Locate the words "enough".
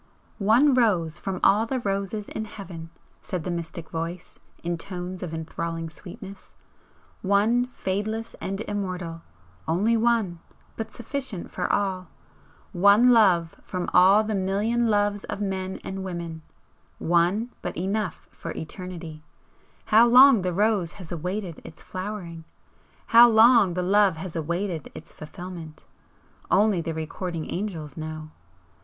17.77-18.27